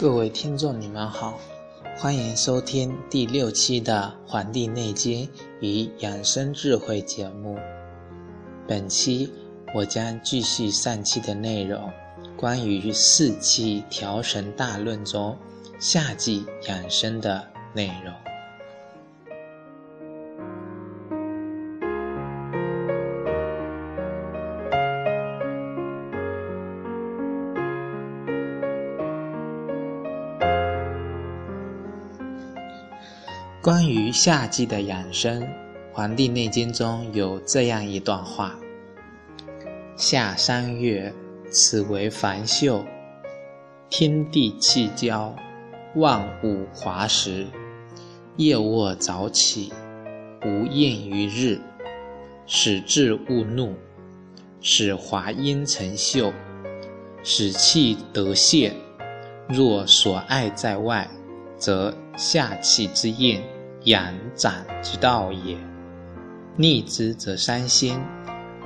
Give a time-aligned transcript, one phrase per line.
[0.00, 1.38] 各位听众，你们好，
[2.02, 5.28] 欢迎收听第六期的《黄帝内经
[5.60, 7.58] 与养生智慧》节目。
[8.66, 9.30] 本期
[9.74, 11.92] 我将继续上期的内容，
[12.38, 15.36] 关于四气调神大论中
[15.78, 18.29] 夏季养生的内容。
[33.62, 35.42] 关于夏季的养生，
[35.92, 38.58] 《黄帝内经》中有这样一段话
[39.98, 41.12] ：“夏三月，
[41.50, 42.82] 此为繁秀，
[43.90, 45.36] 天地气交，
[45.94, 47.46] 万物华实。
[48.36, 49.70] 夜卧早起，
[50.42, 51.60] 无厌于日，
[52.46, 53.74] 使志勿怒，
[54.62, 56.32] 使华阴成秀，
[57.22, 58.72] 使气得泄。
[59.46, 61.06] 若所爱在外。”
[61.60, 63.40] 则夏气之焰，
[63.84, 65.56] 阳长之道也。
[66.56, 68.00] 逆之则伤心，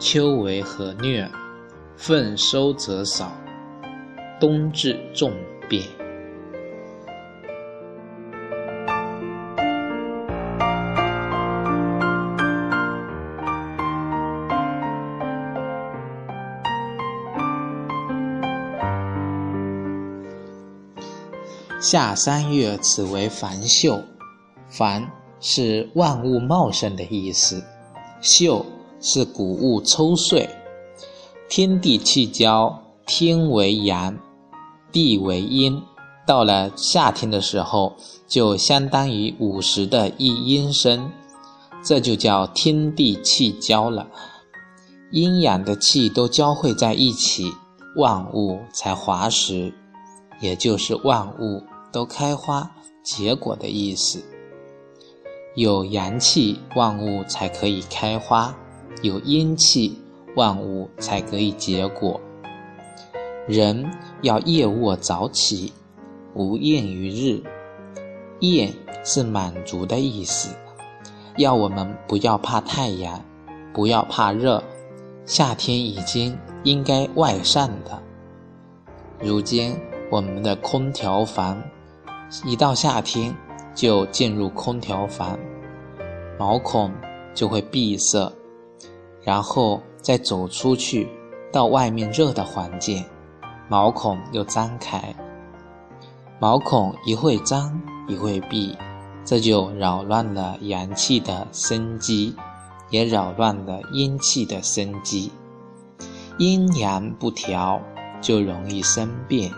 [0.00, 1.30] 秋为和虐，
[1.96, 3.32] 奉收则少，
[4.40, 5.32] 冬至重
[5.68, 5.84] 变。
[21.80, 24.02] 夏三月，此为繁秀。
[24.68, 25.08] 繁
[25.40, 27.62] 是万物茂盛的意思，
[28.20, 28.66] 秀
[29.00, 30.50] 是谷物抽穗。
[31.48, 34.18] 天地气交，天为阳，
[34.90, 35.80] 地为阴。
[36.26, 37.96] 到了夏天的时候，
[38.26, 41.12] 就相当于午时的一阴生，
[41.84, 44.08] 这就叫天地气交了。
[45.12, 47.52] 阴阳的气都交汇在一起，
[47.96, 49.72] 万物才华实。
[50.40, 52.70] 也就是万物都开花
[53.02, 54.22] 结果的意思。
[55.54, 58.54] 有阳气，万物才可以开花；
[59.02, 59.98] 有阴气，
[60.36, 62.20] 万物才可以结果。
[63.46, 63.90] 人
[64.22, 65.72] 要夜卧早起，
[66.34, 67.42] 无厌于日。
[68.40, 68.72] 厌
[69.04, 70.54] 是满足的意思，
[71.38, 73.24] 要我们不要怕太阳，
[73.72, 74.62] 不要怕热。
[75.24, 78.00] 夏天已经应该外散的，
[79.20, 79.76] 如今。
[80.10, 81.62] 我们的空调房，
[82.46, 83.34] 一到夏天
[83.74, 85.38] 就进入空调房，
[86.38, 86.90] 毛孔
[87.34, 88.32] 就会闭塞，
[89.22, 91.06] 然后再走出去
[91.52, 93.04] 到外面热的环境，
[93.68, 95.14] 毛孔又张开，
[96.40, 98.74] 毛孔一会张一会闭，
[99.26, 102.34] 这就扰乱了阳气的生机，
[102.88, 105.30] 也扰乱了阴气的生机，
[106.38, 107.78] 阴阳不调
[108.22, 109.52] 就容易生变。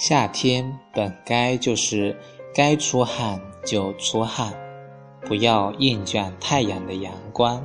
[0.00, 2.18] 夏天本该就是
[2.54, 4.50] 该出汗就出汗，
[5.26, 7.62] 不要厌倦太阳的阳光。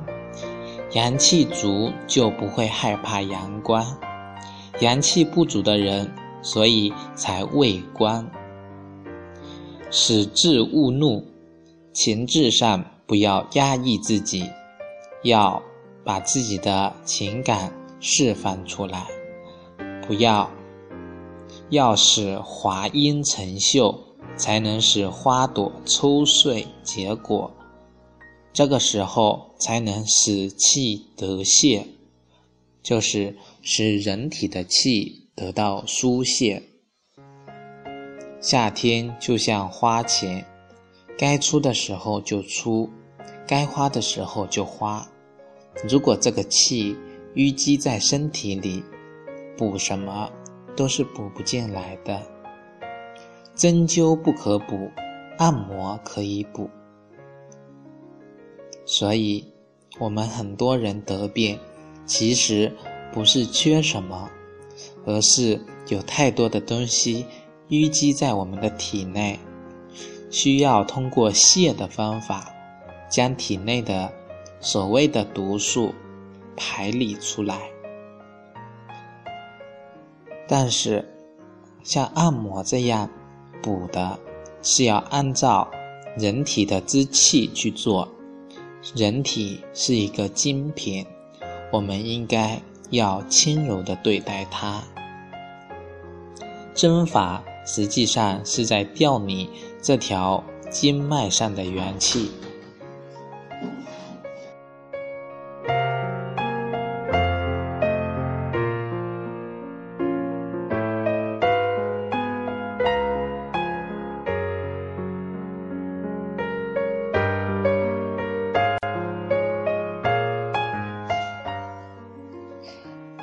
[0.92, 3.82] 阳气足就不会害怕阳光，
[4.80, 8.30] 阳气不足的人，所以才畏光。
[9.90, 11.24] 使志勿怒，
[11.94, 14.44] 情志上不要压抑自己，
[15.22, 15.62] 要
[16.04, 19.06] 把自己的情感释放出来，
[20.06, 20.50] 不要。
[21.70, 23.98] 要使华阴成秀，
[24.36, 27.50] 才能使花朵抽穗结果。
[28.52, 31.86] 这个时候才能使气得泄，
[32.82, 36.62] 就是使人体的气得到疏泄。
[38.40, 40.46] 夏天就像花钱，
[41.18, 42.88] 该出的时候就出，
[43.46, 45.06] 该花的时候就花。
[45.86, 46.96] 如果这个气
[47.34, 48.82] 淤积在身体里，
[49.58, 50.30] 补什么？
[50.76, 52.22] 都是补不进来的，
[53.54, 54.90] 针灸不可补，
[55.38, 56.68] 按摩可以补。
[58.84, 59.44] 所以，
[59.98, 61.58] 我们很多人得病，
[62.04, 62.72] 其实
[63.12, 64.30] 不是缺什么，
[65.04, 67.26] 而是有太多的东西
[67.70, 69.38] 淤积在我们的体内，
[70.30, 72.54] 需要通过泻的方法，
[73.08, 74.12] 将体内的
[74.60, 75.92] 所谓的毒素
[76.56, 77.58] 排理出来。
[80.48, 81.04] 但是，
[81.82, 83.10] 像按摩这样
[83.62, 84.18] 补的，
[84.62, 85.68] 是要按照
[86.16, 88.08] 人体的之气去做。
[88.94, 91.04] 人体是一个精品，
[91.72, 92.60] 我们应该
[92.90, 94.82] 要轻柔的对待它。
[96.72, 99.48] 针法实际上是在调你
[99.82, 102.30] 这条经脉上的元气。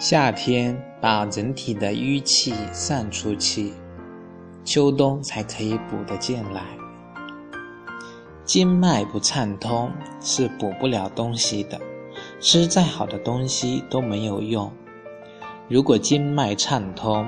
[0.04, 3.72] 夏天把人体的淤气散出去，
[4.66, 6.62] 秋冬才可以补得进来。
[8.44, 9.90] 经脉不畅通
[10.20, 11.80] 是补不了东西的，
[12.42, 14.70] 吃再好的东西都没有用。
[15.70, 17.26] 如果经脉畅通，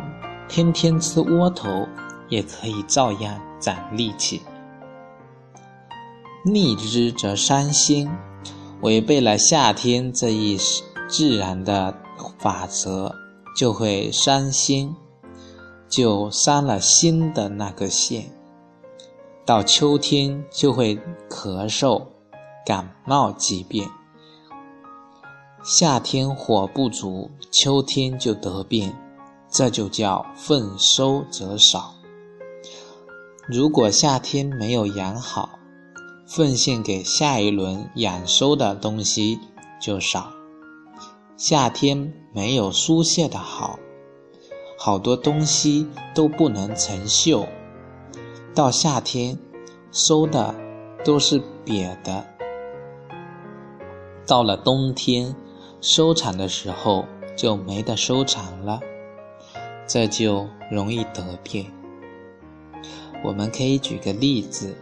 [0.50, 1.88] 天天吃窝头
[2.28, 4.42] 也可以照样长力气。
[6.44, 8.12] 逆之则伤心，
[8.81, 10.60] 违背了夏天这一
[11.07, 12.01] 自然的。
[12.45, 13.15] 法则
[13.57, 14.95] 就会伤心，
[15.89, 18.31] 就伤了心的那个线。
[19.44, 20.95] 到秋天就会
[21.27, 22.03] 咳嗽、
[22.63, 23.89] 感冒疾病。
[25.63, 28.94] 夏天火不足，秋天就得病，
[29.50, 31.95] 这就叫粪收则少。
[33.47, 35.50] 如果夏天没有养好，
[36.27, 39.39] 奉献给下一轮养收的东西
[39.81, 40.34] 就少。
[41.37, 43.77] 夏天没有疏泄的好，
[44.77, 47.45] 好多东西都不能成秀。
[48.53, 49.37] 到夏天
[49.91, 50.55] 收的
[51.03, 52.25] 都是瘪的，
[54.25, 55.35] 到了冬天
[55.81, 57.03] 收场的时候
[57.35, 58.79] 就没得收场了，
[59.85, 61.69] 这就容易得病。
[63.25, 64.73] 我们可以举个例子：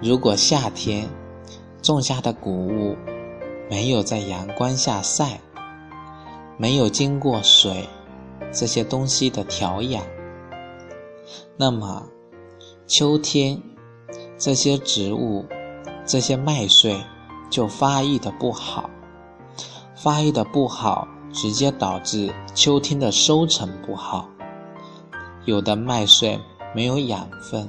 [0.00, 1.08] 如果夏天
[1.82, 2.96] 种下的谷物
[3.68, 5.40] 没有在阳光下晒，
[6.58, 7.88] 没有经过水
[8.52, 10.04] 这些东西的调养，
[11.56, 12.04] 那么
[12.88, 13.62] 秋天
[14.36, 15.46] 这些植物、
[16.04, 17.00] 这些麦穗
[17.48, 18.90] 就发育的不好，
[19.94, 24.28] 发育的不好，直接导致秋天的收成不好。
[25.44, 26.40] 有的麦穗
[26.74, 27.66] 没有养分，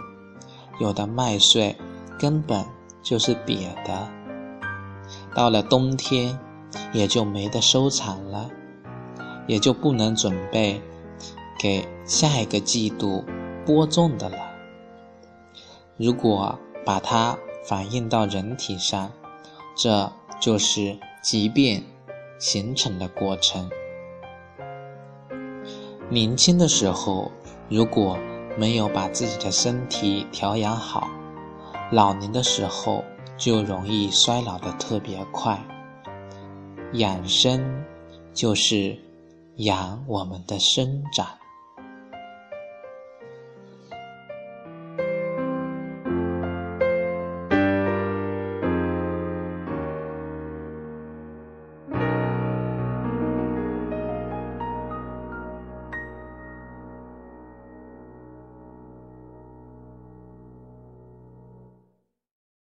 [0.79, 1.77] 有的麦穗
[2.17, 2.65] 根本
[3.03, 4.09] 就是瘪的，
[5.35, 6.37] 到了冬天
[6.91, 8.49] 也就没得收藏了。
[9.49, 10.79] 也就不能准备
[11.57, 13.25] 给下一个季度
[13.65, 14.37] 播种的了。
[15.97, 17.35] 如果把它
[17.65, 19.11] 反映到人体上，
[19.75, 21.83] 这就是疾病
[22.37, 23.67] 形成的过程。
[26.09, 27.31] 年轻的时候
[27.69, 28.19] 如果
[28.55, 31.07] 没有把自己的身体调养好，
[31.91, 33.03] 老年的时候
[33.35, 35.59] 就容易衰老的特别快。
[36.93, 37.83] 养生
[38.31, 38.95] 就是。
[39.59, 41.38] 养我们的生长。